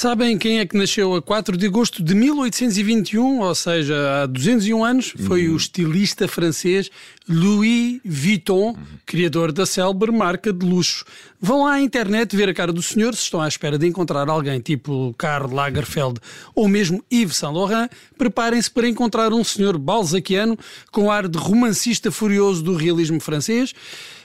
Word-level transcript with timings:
Sabem 0.00 0.38
quem 0.38 0.60
é 0.60 0.64
que 0.64 0.78
nasceu 0.78 1.14
a 1.14 1.20
4 1.20 1.58
de 1.58 1.66
agosto 1.66 2.02
de 2.02 2.14
1821, 2.14 3.40
ou 3.40 3.54
seja, 3.54 4.22
há 4.22 4.26
201 4.26 4.82
anos? 4.82 5.12
Foi 5.26 5.46
o 5.46 5.54
estilista 5.54 6.26
francês 6.26 6.90
Louis 7.28 8.00
Vuitton, 8.02 8.74
criador 9.04 9.52
da 9.52 9.66
célebre 9.66 10.10
marca 10.10 10.54
de 10.54 10.64
luxo. 10.64 11.04
Vão 11.38 11.64
lá 11.64 11.74
à 11.74 11.80
internet 11.82 12.34
ver 12.34 12.48
a 12.48 12.54
cara 12.54 12.72
do 12.72 12.80
senhor 12.80 13.14
se 13.14 13.24
estão 13.24 13.42
à 13.42 13.46
espera 13.46 13.76
de 13.76 13.86
encontrar 13.86 14.26
alguém 14.30 14.58
tipo 14.58 15.14
Karl 15.18 15.52
Lagerfeld 15.52 16.18
ou 16.54 16.66
mesmo 16.66 17.04
Yves 17.12 17.36
Saint 17.36 17.52
Laurent. 17.52 17.90
Preparem-se 18.16 18.70
para 18.70 18.88
encontrar 18.88 19.34
um 19.34 19.44
senhor 19.44 19.76
balzaquiano 19.76 20.58
com 20.90 21.10
ar 21.10 21.28
de 21.28 21.36
romancista 21.36 22.10
furioso 22.10 22.62
do 22.62 22.74
realismo 22.74 23.20
francês. 23.20 23.74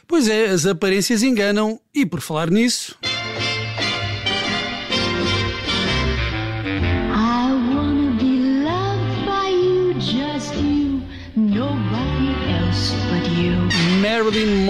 Pois 0.07 0.29
é, 0.29 0.46
as 0.46 0.65
aparências 0.65 1.21
enganam 1.21 1.82
e 1.93 2.05
por 2.05 2.21
falar 2.21 2.50
nisso. 2.50 2.96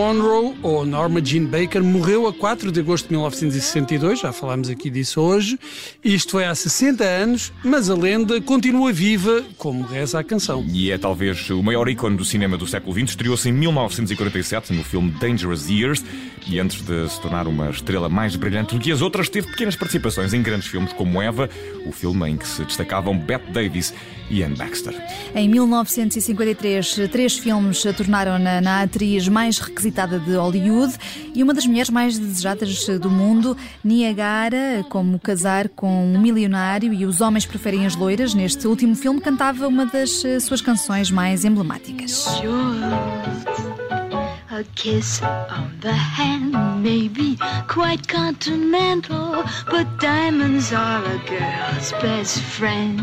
Monroe, 0.05 0.53
ou 0.61 0.85
Norma 0.85 1.19
Jean 1.19 1.45
Baker, 1.45 1.83
morreu 1.83 2.27
a 2.27 2.33
4 2.33 2.71
de 2.71 2.79
agosto 2.79 3.07
de 3.07 3.13
1962, 3.13 4.19
já 4.19 4.31
falámos 4.31 4.69
aqui 4.69 4.87
disso 4.87 5.19
hoje. 5.19 5.57
Isto 6.03 6.33
foi 6.33 6.45
há 6.45 6.53
60 6.53 7.03
anos, 7.03 7.51
mas 7.63 7.89
a 7.89 7.95
lenda 7.95 8.39
continua 8.39 8.93
viva, 8.93 9.43
como 9.57 9.83
reza 9.83 10.19
a 10.19 10.23
canção. 10.23 10.63
E 10.71 10.91
é 10.91 10.97
talvez 10.99 11.49
o 11.49 11.63
maior 11.63 11.89
ícone 11.89 12.15
do 12.15 12.23
cinema 12.23 12.55
do 12.55 12.67
século 12.67 12.93
XX. 12.93 13.09
Estreou-se 13.09 13.49
em 13.49 13.53
1947 13.53 14.73
no 14.73 14.83
filme 14.83 15.09
Dangerous 15.09 15.67
Years 15.67 16.05
e 16.47 16.59
antes 16.59 16.83
de 16.83 17.09
se 17.09 17.19
tornar 17.19 17.47
uma 17.47 17.71
estrela 17.71 18.07
mais 18.07 18.35
brilhante 18.35 18.75
do 18.75 18.79
que 18.79 18.91
as 18.91 19.01
outras, 19.01 19.27
teve 19.27 19.47
pequenas 19.47 19.75
participações 19.75 20.35
em 20.35 20.41
grandes 20.43 20.67
filmes 20.67 20.93
como 20.93 21.19
Eva, 21.19 21.49
o 21.83 21.91
filme 21.91 22.29
em 22.29 22.37
que 22.37 22.47
se 22.47 22.63
destacavam 22.63 23.17
Bette 23.17 23.51
Davis 23.51 23.91
e 24.29 24.43
Anne 24.43 24.55
Baxter. 24.55 24.93
Em 25.33 25.49
1953, 25.49 27.09
três 27.11 27.39
filmes 27.39 27.83
a 27.87 27.93
tornaram-na 27.93 28.61
na 28.61 28.83
atriz 28.83 29.27
mais 29.27 29.57
requisitada 29.57 29.94
de 29.95 30.35
Hollywood 30.35 30.93
e 31.33 31.41
uma 31.41 31.53
das 31.53 31.65
mulheres 31.65 31.89
mais 31.89 32.19
desejadas 32.19 32.85
do 32.99 33.09
mundo. 33.09 33.55
Niagara, 33.83 34.85
como 34.89 35.17
casar 35.17 35.69
com 35.69 36.13
um 36.13 36.19
milionário 36.19 36.93
e 36.93 37.05
os 37.05 37.21
homens 37.21 37.45
preferem 37.45 37.85
as 37.85 37.95
loiras, 37.95 38.33
neste 38.33 38.67
último 38.67 38.95
filme 38.95 39.21
cantava 39.21 39.67
uma 39.67 39.85
das 39.85 40.25
eh, 40.25 40.39
suas 40.39 40.61
canções 40.61 41.09
mais 41.09 41.45
emblemáticas. 41.45 42.25
A 44.55 44.63
kiss 44.75 45.21
on 45.21 45.69
the 45.81 45.91
hand 45.91 46.53
may 46.81 47.09
be 47.09 47.37
quite 47.67 48.07
continental, 48.07 49.43
but 49.69 49.85
diamonds 49.99 50.71
are 50.71 51.03
a 51.03 51.17
girl's 51.27 51.91
best 52.01 52.39
friend. 52.39 53.01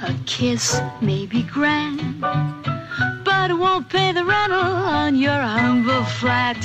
A 0.00 0.14
kiss 0.24 0.80
may 1.02 1.26
be 1.26 1.42
grand, 1.42 2.00
won't 3.58 3.88
pay 3.88 4.12
the 4.12 4.24
rental 4.24 4.60
on 4.60 5.16
your 5.16 5.32
humble 5.32 6.04
flat 6.04 6.56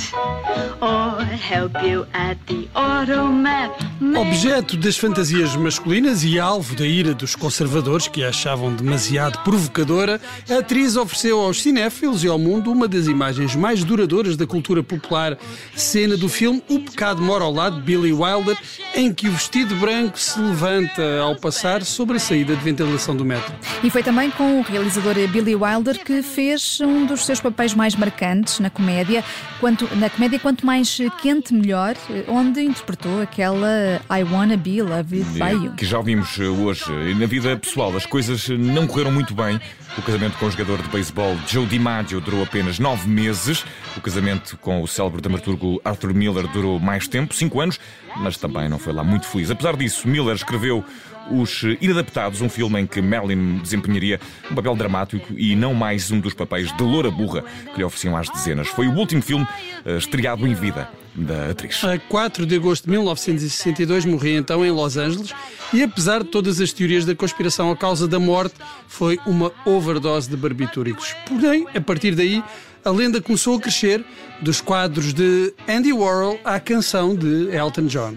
or 0.81 1.23
help 1.23 1.81
you 1.83 2.05
at 2.13 2.37
the 2.47 2.67
automat. 2.75 3.92
Objeto 4.17 4.75
das 4.75 4.97
fantasias 4.97 5.55
masculinas 5.55 6.23
e 6.23 6.37
alvo 6.37 6.75
da 6.75 6.85
ira 6.85 7.13
dos 7.13 7.35
conservadores 7.35 8.07
que 8.07 8.21
a 8.23 8.29
achavam 8.29 8.73
demasiado 8.75 9.39
provocadora, 9.43 10.19
a 10.49 10.57
atriz 10.57 10.97
ofereceu 10.97 11.39
aos 11.39 11.61
cinéfilos 11.61 12.23
e 12.23 12.27
ao 12.27 12.37
mundo 12.37 12.71
uma 12.71 12.87
das 12.87 13.07
imagens 13.07 13.55
mais 13.55 13.83
duradouras 13.83 14.35
da 14.35 14.45
cultura 14.45 14.83
popular, 14.83 15.37
cena 15.75 16.17
do 16.17 16.27
filme 16.27 16.61
O 16.67 16.79
Pecado 16.79 17.21
Mora 17.21 17.45
ao 17.45 17.53
Lado 17.53 17.77
de 17.77 17.83
Billy 17.83 18.11
Wilder, 18.11 18.57
em 18.93 19.13
que 19.13 19.27
o 19.27 19.31
vestido 19.31 19.75
branco 19.75 20.19
se 20.19 20.39
levanta 20.39 21.19
ao 21.21 21.35
passar 21.35 21.83
sobre 21.83 22.17
a 22.17 22.19
saída 22.19 22.55
de 22.55 22.63
ventilação 22.63 23.15
do 23.15 23.23
metro. 23.23 23.53
E 23.83 23.89
foi 23.89 24.03
também 24.03 24.29
com 24.31 24.59
o 24.59 24.63
realizador 24.63 25.15
Billy 25.29 25.55
Wilder 25.55 26.03
que 26.03 26.21
fez 26.21 26.81
um 26.81 27.05
dos 27.05 27.25
seus 27.25 27.39
papéis 27.39 27.73
mais 27.73 27.95
marcantes 27.95 28.59
na 28.59 28.69
comédia, 28.69 29.23
quanto, 29.59 29.87
na 29.95 30.09
comédia 30.09 30.39
Quanto 30.39 30.65
Mais 30.65 30.97
Quente 31.21 31.53
Melhor, 31.53 31.95
onde 32.27 32.61
interpretou 32.61 33.21
aquela 33.21 33.92
I 34.09 34.23
Wanna 34.23 34.57
Be 34.57 34.81
Loved 34.81 35.23
by 35.37 35.51
You. 35.65 35.73
Que 35.73 35.85
já 35.85 35.97
ouvimos 35.97 36.39
eh, 36.39 36.43
hoje. 36.43 36.83
E 37.09 37.13
Na 37.15 37.25
vida 37.25 37.55
pessoal, 37.57 37.95
as 37.95 38.05
coisas 38.05 38.47
não 38.49 38.87
correram 38.87 39.11
muito 39.11 39.33
bem. 39.33 39.59
O 39.97 40.01
casamento 40.01 40.37
com 40.37 40.47
o 40.47 40.51
jogador 40.51 40.81
de 40.81 40.89
beisebol 40.89 41.37
Joe 41.47 41.65
DiMaggio 41.65 42.19
durou 42.19 42.43
apenas 42.43 42.79
nove 42.79 43.07
meses. 43.07 43.63
O 43.95 44.01
casamento 44.01 44.57
com 44.57 44.81
o 44.81 44.87
célebre 44.87 45.21
dramaturgo 45.21 45.79
Arthur 45.85 46.13
Miller 46.13 46.47
durou 46.47 46.79
mais 46.79 47.07
tempo, 47.07 47.33
cinco 47.35 47.61
anos, 47.61 47.79
mas 48.17 48.37
também 48.37 48.67
não 48.67 48.79
foi 48.79 48.93
lá 48.93 49.03
muito 49.03 49.27
feliz. 49.27 49.51
Apesar 49.51 49.75
disso, 49.75 50.07
Miller 50.07 50.35
escreveu 50.35 50.83
Os 51.31 51.63
Inadaptados, 51.81 52.41
um 52.41 52.49
filme 52.49 52.81
em 52.81 52.87
que 52.87 53.01
Marilyn 53.01 53.59
desempenharia 53.59 54.19
um 54.51 54.55
papel 54.55 54.75
dramático 54.75 55.33
e 55.37 55.55
não 55.55 55.73
mais 55.73 56.11
um 56.11 56.19
dos 56.19 56.33
papéis 56.33 56.75
de 56.75 56.83
loura 56.83 57.09
burra 57.09 57.43
que 57.71 57.77
lhe 57.77 57.83
ofereciam 57.83 58.15
às 58.15 58.29
dezenas. 58.29 58.67
Foi 58.67 58.87
o 58.87 58.93
último 58.93 59.21
filme 59.21 59.47
eh, 59.85 59.97
estreado 59.97 60.45
em 60.45 60.53
vida 60.53 60.89
da 61.15 61.51
atriz. 61.51 61.83
A 61.83 61.97
4 61.97 62.45
de 62.45 62.55
agosto 62.55 62.85
de 62.85 62.91
1962 62.91 64.05
morria 64.05 64.37
então 64.37 64.65
em 64.65 64.71
Los 64.71 64.97
Angeles 64.97 65.33
e 65.71 65.83
apesar 65.83 66.23
de 66.23 66.29
todas 66.29 66.59
as 66.59 66.73
teorias 66.73 67.05
da 67.05 67.15
conspiração 67.15 67.71
a 67.71 67.77
causa 67.77 68.07
da 68.07 68.19
morte, 68.19 68.55
foi 68.87 69.19
uma 69.25 69.51
overdose 69.65 70.29
de 70.29 70.35
barbitúricos. 70.35 71.15
Porém, 71.27 71.65
a 71.73 71.81
partir 71.81 72.15
daí, 72.15 72.43
a 72.83 72.89
lenda 72.89 73.21
começou 73.21 73.57
a 73.57 73.61
crescer 73.61 74.03
dos 74.41 74.59
quadros 74.59 75.13
de 75.13 75.53
Andy 75.67 75.93
Warhol 75.93 76.39
à 76.43 76.59
canção 76.59 77.15
de 77.15 77.49
Elton 77.55 77.85
John. 77.85 78.15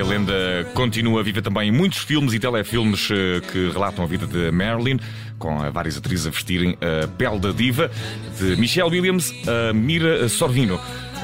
A 0.00 0.04
lenda 0.04 0.32
continua 0.74 1.24
viva 1.24 1.42
também 1.42 1.70
em 1.70 1.72
muitos 1.72 1.98
filmes 1.98 2.32
e 2.32 2.38
telefilmes 2.38 3.08
eh, 3.10 3.40
que 3.40 3.70
relatam 3.70 4.04
a 4.04 4.06
vida 4.06 4.26
de 4.26 4.50
Marilyn, 4.52 4.98
com 5.38 5.58
várias 5.72 5.96
atrizes 5.96 6.26
a 6.26 6.30
vestirem 6.30 6.78
a 6.80 7.08
pele 7.08 7.40
da 7.40 7.50
diva, 7.50 7.90
de 8.38 8.54
Michelle 8.56 8.90
Williams 8.90 9.34
a 9.48 9.72
Mira 9.72 10.28
Sorvino, 10.28 10.78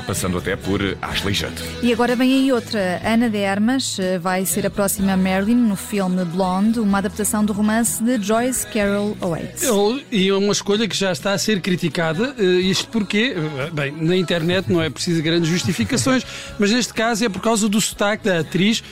passando 0.06 0.38
até 0.38 0.56
por 0.56 0.80
Ashley 1.00 1.34
Judd. 1.34 1.54
E 1.82 1.92
agora 1.92 2.14
vem 2.16 2.32
aí 2.32 2.52
outra. 2.52 3.00
Ana 3.04 3.28
de 3.30 3.44
Armas 3.44 3.98
eh, 3.98 4.18
vai 4.18 4.44
ser 4.44 4.66
a 4.66 4.70
próxima 4.70 5.16
Marilyn 5.16 5.56
no 5.56 5.76
filme 5.76 6.24
Blonde, 6.24 6.78
uma 6.80 6.98
adaptação 6.98 7.44
do 7.44 7.52
romance 7.52 8.02
de 8.02 8.20
Joyce 8.22 8.66
Carol 8.66 9.16
Oates. 9.20 9.64
E 10.12 10.28
é 10.28 10.34
uma 10.34 10.52
escolha 10.52 10.86
que 10.88 10.96
já 10.96 11.12
está 11.12 11.32
a 11.32 11.38
ser 11.38 11.60
criticada. 11.60 12.34
eh, 12.38 12.42
Isto 12.44 12.88
porque, 12.88 13.34
eh, 13.36 13.70
bem, 13.72 13.92
na 13.92 14.16
internet 14.16 14.70
não 14.70 14.82
é 14.82 14.90
preciso 14.90 15.22
grandes 15.22 15.48
justificações, 15.48 16.24
mas 16.58 16.70
neste 16.70 16.92
caso 16.92 17.24
é 17.24 17.28
por 17.28 17.40
causa 17.40 17.68
do 17.68 17.80
sotaque 17.80 18.24
da 18.24 18.40
atriz 18.40 18.82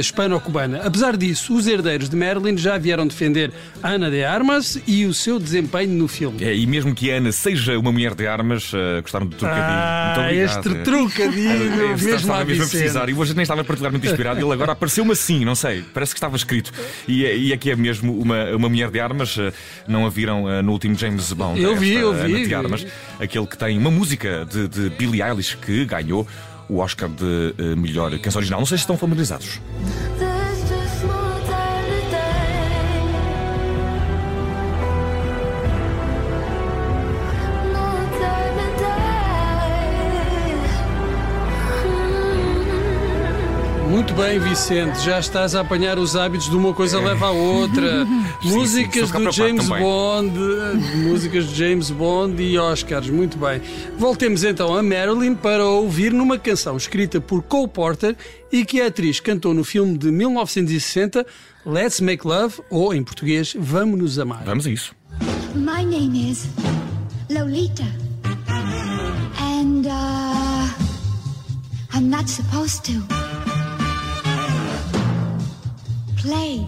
hispano-cubana. 0.00 0.80
Apesar 0.84 1.16
disso, 1.16 1.54
os 1.54 1.66
herdeiros 1.66 2.08
de 2.08 2.16
Marilyn 2.16 2.56
já 2.56 2.78
vieram 2.78 3.06
defender 3.06 3.52
Ana 3.82 4.10
de 4.10 4.24
Armas 4.24 4.78
e 4.86 5.04
o 5.06 5.14
seu 5.14 5.38
desempenho 5.38 5.92
no 5.92 6.08
filme. 6.08 6.42
É, 6.44 6.54
e 6.54 6.66
mesmo 6.66 6.94
que 6.94 7.10
a 7.10 7.16
Ana 7.16 7.32
seja 7.32 7.78
uma 7.78 7.90
mulher 7.92 8.14
de 8.14 8.26
armas, 8.26 8.72
gostaram 9.02 9.26
do 9.26 9.36
trocadilho. 9.36 9.66
Ah, 9.66 10.14
obrigado. 10.18 10.35
Este 10.44 10.74
trocadilho, 10.84 11.74
Eu 11.82 11.88
mesmo 11.90 12.10
estava 12.14 12.44
mesmo 12.44 12.64
a 12.64 12.66
precisar 12.66 13.08
e 13.08 13.14
hoje 13.14 13.34
nem 13.34 13.42
estava 13.42 13.64
particularmente 13.64 14.06
inspirado. 14.06 14.40
Ele 14.40 14.52
agora 14.52 14.72
apareceu-me 14.72 15.12
assim, 15.12 15.44
não 15.44 15.54
sei, 15.54 15.82
parece 15.94 16.12
que 16.14 16.18
estava 16.18 16.36
escrito. 16.36 16.72
E, 17.08 17.24
é- 17.24 17.36
e 17.36 17.52
aqui 17.52 17.70
é 17.70 17.76
mesmo 17.76 18.18
uma, 18.18 18.44
uma 18.56 18.68
mulher 18.68 18.90
de 18.90 19.00
armas. 19.00 19.36
eh, 19.38 19.52
Não 19.88 20.06
a 20.06 20.10
viram 20.10 20.48
eh, 20.50 20.62
no 20.62 20.72
último 20.72 20.94
James 20.94 21.32
Bond? 21.32 21.60
Eu 21.60 21.76
vi, 21.76 21.94
esta 21.96 22.00
eu 22.00 22.12
vi, 22.12 22.20
Ana 22.20 22.38
de 22.38 22.44
vi. 22.44 22.54
armas, 22.54 22.86
aquele 23.20 23.46
que 23.46 23.56
tem 23.58 23.78
uma 23.78 23.90
música 23.90 24.46
de, 24.50 24.68
de 24.68 24.90
Billie 24.90 25.22
Eilish 25.22 25.56
que 25.56 25.84
ganhou 25.84 26.26
o 26.68 26.78
Oscar 26.78 27.08
de 27.08 27.54
eh, 27.58 27.76
melhor 27.76 28.16
canção 28.18 28.38
original. 28.40 28.60
Não 28.60 28.66
sei 28.66 28.76
se 28.78 28.82
estão 28.82 28.96
familiarizados. 28.98 29.60
Muito 44.06 44.22
bem, 44.22 44.38
Vicente, 44.38 45.00
já 45.04 45.18
estás 45.18 45.56
a 45.56 45.62
apanhar 45.62 45.98
os 45.98 46.14
hábitos 46.14 46.48
de 46.48 46.56
uma 46.56 46.72
coisa 46.72 47.00
leva 47.00 47.26
à 47.26 47.30
outra. 47.32 48.06
sim, 48.40 48.50
músicas 48.50 49.02
estou 49.02 49.20
do 49.20 49.32
James 49.32 49.66
preocupado 49.66 49.82
Bond, 49.82 50.98
músicas 50.98 51.48
de 51.48 51.54
James 51.56 51.90
Bond 51.90 52.40
e 52.40 52.56
Oscars. 52.56 53.10
Muito 53.10 53.36
bem. 53.36 53.60
Voltemos 53.98 54.44
então 54.44 54.76
a 54.76 54.80
Marilyn 54.80 55.34
para 55.34 55.66
ouvir 55.66 56.12
numa 56.12 56.38
canção 56.38 56.76
escrita 56.76 57.20
por 57.20 57.42
Cole 57.42 57.66
Porter 57.66 58.16
e 58.52 58.64
que 58.64 58.80
a 58.80 58.86
atriz 58.86 59.18
cantou 59.18 59.52
no 59.52 59.64
filme 59.64 59.98
de 59.98 60.08
1960 60.12 61.26
Let's 61.66 62.00
Make 62.00 62.24
Love, 62.24 62.62
ou 62.70 62.94
em 62.94 63.02
português, 63.02 63.56
Vamos 63.58 63.98
Nos 63.98 64.20
Amar. 64.20 64.44
Vamos 64.44 64.68
a 64.68 64.70
isso. 64.70 64.94
My 65.52 65.84
name 65.84 66.30
is 66.30 66.46
Lolita. 67.28 67.82
And, 69.40 69.84
uh, 69.84 70.68
I'm 71.92 72.08
not 72.08 72.30
supposed 72.30 72.84
to 72.84 73.35
play 76.26 76.66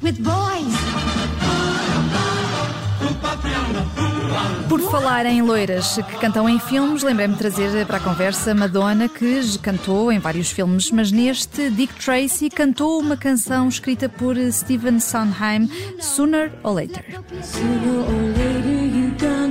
with 0.00 0.18
boys. 0.22 0.74
Por 4.68 4.80
falar 4.90 5.26
em 5.26 5.42
loiras 5.42 5.96
que 5.96 6.16
cantam 6.18 6.48
em 6.48 6.58
filmes, 6.58 7.02
lembrei-me 7.02 7.34
de 7.34 7.38
trazer 7.38 7.86
para 7.86 7.98
a 7.98 8.00
conversa 8.00 8.54
Madonna, 8.54 9.08
que 9.08 9.58
cantou 9.58 10.10
em 10.10 10.18
vários 10.18 10.50
filmes, 10.50 10.90
mas 10.90 11.12
neste, 11.12 11.70
Dick 11.70 11.94
Tracy 11.94 12.48
cantou 12.48 12.98
uma 12.98 13.16
canção 13.16 13.68
escrita 13.68 14.08
por 14.08 14.36
Stephen 14.50 14.98
Sondheim, 14.98 15.68
Sooner 16.00 16.52
or 16.62 16.74
Later. 16.74 17.04
Sooner 17.42 18.00
or 18.00 18.38
later, 18.38 19.43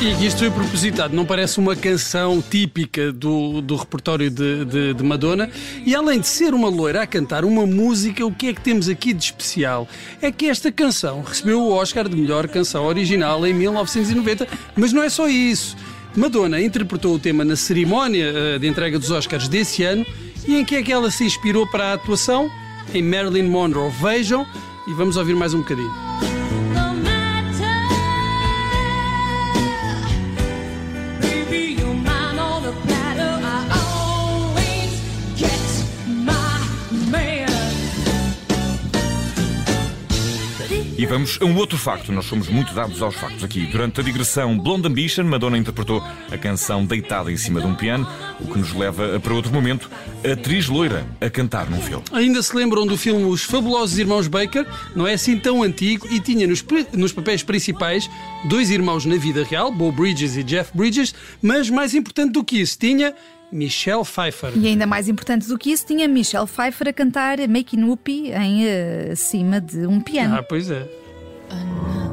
E 0.00 0.26
isto 0.26 0.40
foi 0.40 0.50
propositado, 0.50 1.14
não 1.14 1.24
parece 1.24 1.58
uma 1.60 1.76
canção 1.76 2.42
típica 2.42 3.12
do, 3.12 3.60
do 3.60 3.76
repertório 3.76 4.28
de, 4.30 4.64
de- 4.64 4.94
de 4.94 5.02
Madonna. 5.04 5.48
E 5.86 5.94
além 5.94 6.18
de 6.18 6.26
ser 6.26 6.54
uma 6.54 6.68
loira 6.68 7.02
a 7.02 7.06
cantar 7.06 7.44
uma 7.44 7.64
música, 7.66 8.26
o 8.26 8.32
que 8.32 8.48
é 8.48 8.52
que 8.52 8.60
temos 8.60 8.88
aqui 8.88 9.12
de 9.12 9.24
especial? 9.24 9.86
É 10.20 10.32
que 10.32 10.46
esta 10.46 10.72
canção 10.72 11.22
recebeu 11.22 11.60
o 11.60 11.72
Oscar 11.72 12.08
de 12.08 12.16
melhor 12.16 12.48
canção 12.48 12.84
original 12.86 13.46
em 13.46 13.54
1990, 13.54 14.46
mas 14.76 14.92
não 14.92 15.04
é 15.04 15.08
só 15.08 15.28
isso. 15.28 15.76
Madonna 16.16 16.60
interpretou 16.60 17.14
o 17.14 17.18
tema 17.18 17.44
na 17.44 17.54
cerimónia 17.56 18.32
eh, 18.34 18.58
de 18.58 18.66
entrega 18.66 18.98
dos 18.98 19.10
Oscars 19.10 19.46
desse 19.48 19.84
ano. 19.84 20.04
E 20.46 20.56
em 20.56 20.64
que 20.64 20.74
é 20.74 20.82
que 20.82 20.92
ela 20.92 21.10
se 21.12 21.24
inspirou 21.24 21.64
para 21.70 21.90
a 21.90 21.92
atuação? 21.94 22.50
Em 22.92 23.02
Marilyn 23.02 23.44
Monroe. 23.48 23.90
Vejam 24.02 24.44
e 24.88 24.92
vamos 24.94 25.16
ouvir 25.16 25.34
mais 25.36 25.54
um 25.54 25.58
bocadinho. 25.58 26.11
Vamos 41.12 41.38
a 41.42 41.44
um 41.44 41.54
outro 41.56 41.76
facto. 41.76 42.10
Nós 42.10 42.24
somos 42.24 42.48
muito 42.48 42.72
dados 42.72 43.02
aos 43.02 43.14
factos 43.14 43.44
aqui. 43.44 43.66
Durante 43.66 44.00
a 44.00 44.02
digressão 44.02 44.58
Blonde 44.58 44.88
Ambition, 44.88 45.24
Madonna 45.24 45.58
interpretou 45.58 46.02
a 46.30 46.38
canção 46.38 46.86
deitada 46.86 47.30
em 47.30 47.36
cima 47.36 47.60
de 47.60 47.66
um 47.66 47.74
piano, 47.74 48.08
o 48.40 48.46
que 48.50 48.58
nos 48.58 48.72
leva 48.72 49.20
para 49.20 49.34
outro 49.34 49.52
momento, 49.52 49.90
a 50.26 50.32
atriz 50.32 50.68
loira 50.68 51.04
a 51.20 51.28
cantar 51.28 51.68
num 51.68 51.82
filme. 51.82 52.02
Ainda 52.12 52.42
se 52.42 52.56
lembram 52.56 52.86
do 52.86 52.96
filme 52.96 53.24
Os 53.26 53.42
Fabulosos 53.42 53.98
Irmãos 53.98 54.26
Baker? 54.26 54.66
Não 54.96 55.06
é 55.06 55.12
assim 55.12 55.38
tão 55.38 55.62
antigo 55.62 56.08
e 56.10 56.18
tinha 56.18 56.46
nos, 56.46 56.64
nos 56.94 57.12
papéis 57.12 57.42
principais 57.42 58.08
dois 58.46 58.70
irmãos 58.70 59.04
na 59.04 59.16
vida 59.16 59.44
real, 59.44 59.70
Bo 59.70 59.92
Bridges 59.92 60.38
e 60.38 60.42
Jeff 60.42 60.70
Bridges, 60.74 61.14
mas 61.42 61.68
mais 61.68 61.94
importante 61.94 62.32
do 62.32 62.42
que 62.42 62.58
isso, 62.58 62.78
tinha 62.78 63.14
Michelle 63.52 64.02
Pfeiffer. 64.02 64.52
E 64.56 64.66
ainda 64.66 64.86
mais 64.86 65.10
importante 65.10 65.46
do 65.46 65.58
que 65.58 65.72
isso, 65.72 65.84
tinha 65.84 66.08
Michelle 66.08 66.46
Pfeiffer 66.46 66.88
a 66.88 66.92
cantar 66.92 67.36
Making 67.46 67.84
Whoopie 67.84 68.32
em 68.32 68.64
eh, 68.64 69.12
cima 69.14 69.60
de 69.60 69.86
um 69.86 70.00
piano. 70.00 70.36
Ah, 70.36 70.42
pois 70.42 70.70
é. 70.70 71.01
Another 71.52 72.11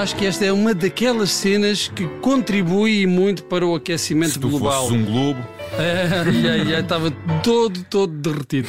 acho 0.00 0.16
que 0.16 0.24
esta 0.24 0.46
é 0.46 0.52
uma 0.52 0.72
daquelas 0.74 1.30
cenas 1.30 1.88
que 1.88 2.06
contribui 2.22 3.06
muito 3.06 3.44
para 3.44 3.66
o 3.66 3.74
aquecimento 3.74 4.32
Se 4.32 4.38
tu 4.38 4.48
global. 4.48 4.84
fosses 4.84 4.96
um 4.96 5.04
globo, 5.04 5.46
Ai, 5.78 6.48
ai, 6.48 6.74
ai, 6.74 6.80
estava 6.80 7.10
todo, 7.42 7.84
todo 7.84 8.12
derretido. 8.12 8.66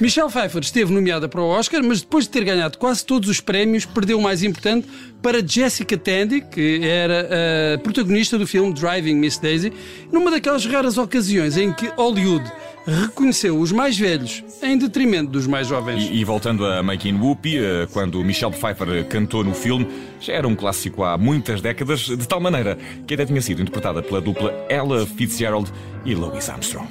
Michelle 0.00 0.28
Pfeiffer 0.30 0.62
esteve 0.62 0.92
nomeada 0.92 1.28
para 1.28 1.40
o 1.40 1.46
Oscar, 1.46 1.82
mas 1.84 2.00
depois 2.00 2.24
de 2.24 2.30
ter 2.30 2.44
ganhado 2.44 2.76
quase 2.78 3.04
todos 3.04 3.28
os 3.28 3.40
prémios, 3.40 3.84
perdeu 3.84 4.18
o 4.18 4.22
mais 4.22 4.42
importante 4.42 4.88
para 5.22 5.46
Jessica 5.46 5.96
Tandy, 5.96 6.40
que 6.40 6.80
era 6.82 7.28
a 7.74 7.78
protagonista 7.78 8.36
do 8.38 8.46
filme 8.46 8.72
Driving 8.72 9.14
Miss 9.14 9.38
Daisy, 9.38 9.72
numa 10.10 10.30
daquelas 10.30 10.64
raras 10.66 10.98
ocasiões 10.98 11.56
em 11.56 11.72
que 11.72 11.86
Hollywood 11.96 12.50
reconheceu 12.90 13.58
os 13.58 13.72
mais 13.72 13.98
velhos 13.98 14.42
em 14.62 14.76
detrimento 14.76 15.30
dos 15.30 15.46
mais 15.46 15.66
jovens. 15.66 16.04
E, 16.04 16.14
e 16.14 16.24
voltando 16.24 16.66
a 16.66 16.82
Making 16.82 17.18
Whoopi, 17.18 17.58
eh, 17.58 17.88
quando 17.92 18.22
Michelle 18.24 18.52
Pfeiffer 18.52 19.06
cantou 19.06 19.44
no 19.44 19.54
filme, 19.54 19.88
já 20.20 20.34
era 20.34 20.46
um 20.46 20.54
clássico 20.54 21.04
há 21.04 21.16
muitas 21.16 21.60
décadas, 21.60 22.00
de 22.00 22.28
tal 22.28 22.40
maneira 22.40 22.76
que 23.06 23.14
até 23.14 23.24
tinha 23.24 23.40
sido 23.40 23.62
interpretada 23.62 24.02
pela 24.02 24.20
dupla 24.20 24.52
Ella 24.68 25.06
Fitzgerald 25.06 25.72
e 26.04 26.14
Louis 26.14 26.48
Armstrong. 26.48 26.88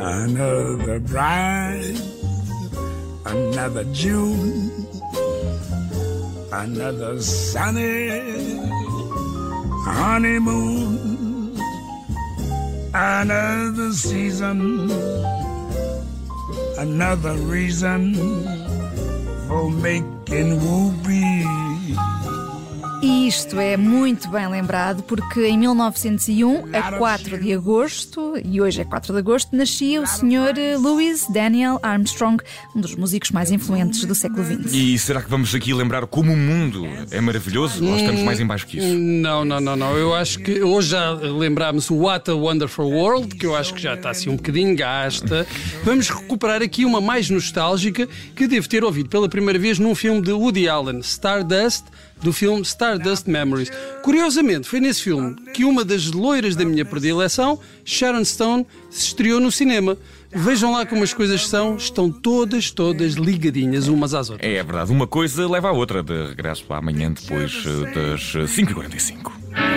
Another 0.00 1.00
bride, 1.00 2.00
another 3.24 3.84
June, 3.92 4.70
another 6.52 7.20
sunny 7.20 8.08
honeymoon, 9.86 11.27
another 12.98 13.92
season, 13.92 14.90
another 16.78 17.34
reason 17.46 18.14
for 19.46 19.70
making 19.70 20.58
whoopee. 20.58 21.46
E 23.00 23.28
isto 23.28 23.60
é 23.60 23.76
muito 23.76 24.28
bem 24.28 24.48
lembrado 24.48 25.04
porque 25.04 25.46
em 25.46 25.56
1901, 25.56 26.64
a 26.74 26.98
4 26.98 27.38
de 27.38 27.52
agosto, 27.52 28.27
e 28.44 28.60
hoje 28.60 28.80
é 28.80 28.84
4 28.84 29.12
de 29.12 29.18
agosto, 29.18 29.54
nascia 29.54 30.00
o 30.00 30.06
Sr. 30.06 30.78
Louis 30.80 31.26
Daniel 31.30 31.78
Armstrong, 31.82 32.42
um 32.74 32.80
dos 32.80 32.94
músicos 32.94 33.30
mais 33.30 33.50
influentes 33.50 34.04
do 34.04 34.14
século 34.14 34.44
XX. 34.44 34.72
E 34.72 34.98
será 34.98 35.22
que 35.22 35.30
vamos 35.30 35.54
aqui 35.54 35.72
lembrar 35.72 36.06
como 36.06 36.32
o 36.32 36.36
mundo 36.36 36.86
é 37.10 37.20
maravilhoso? 37.20 37.84
Ou 37.84 37.96
estamos 37.96 38.22
mais 38.22 38.40
em 38.40 38.46
baixo 38.46 38.66
que 38.66 38.78
isso? 38.78 38.94
Não, 38.98 39.44
não, 39.44 39.60
não, 39.60 39.76
não. 39.76 39.96
Eu 39.96 40.14
acho 40.14 40.38
que 40.40 40.62
hoje 40.62 40.90
já 40.90 41.12
lembrámos 41.12 41.90
o 41.90 41.96
What 41.96 42.30
a 42.30 42.34
Wonderful 42.34 42.90
World, 42.90 43.34
que 43.34 43.46
eu 43.46 43.56
acho 43.56 43.74
que 43.74 43.80
já 43.80 43.94
está 43.94 44.10
assim 44.10 44.30
um 44.30 44.36
bocadinho 44.36 44.76
gasta. 44.76 45.46
Vamos 45.84 46.08
recuperar 46.08 46.62
aqui 46.62 46.84
uma 46.84 47.00
mais 47.00 47.30
nostálgica 47.30 48.08
que 48.34 48.46
devo 48.46 48.68
ter 48.68 48.84
ouvido 48.84 49.08
pela 49.08 49.28
primeira 49.28 49.58
vez 49.58 49.78
num 49.78 49.94
filme 49.94 50.22
de 50.22 50.32
Woody 50.32 50.68
Allen, 50.68 51.00
Stardust, 51.00 51.84
do 52.22 52.32
filme 52.32 52.62
Stardust 52.62 53.28
Memories. 53.28 53.70
Curiosamente, 54.02 54.68
foi 54.68 54.80
nesse 54.80 55.02
filme 55.02 55.36
que 55.52 55.64
uma 55.64 55.84
das 55.84 56.06
loiras 56.10 56.56
da 56.56 56.64
minha 56.64 56.84
predileção, 56.84 57.58
Sharon 57.84 58.22
Stone, 58.28 58.66
se 58.90 59.06
estreou 59.06 59.40
no 59.40 59.50
cinema. 59.50 59.96
Vejam 60.30 60.72
lá 60.72 60.84
como 60.84 61.02
as 61.02 61.14
coisas 61.14 61.46
são, 61.46 61.76
estão 61.76 62.10
todas, 62.10 62.70
todas 62.70 63.14
ligadinhas 63.14 63.88
umas 63.88 64.12
às 64.12 64.28
outras. 64.28 64.48
É 64.48 64.62
verdade, 64.62 64.92
uma 64.92 65.06
coisa 65.06 65.48
leva 65.48 65.68
à 65.68 65.72
outra, 65.72 66.02
de 66.02 66.28
regresso 66.28 66.64
amanhã 66.68 67.12
depois 67.12 67.64
eh, 67.66 67.94
das 67.94 68.34
eh, 68.34 68.44
5h45. 68.44 69.67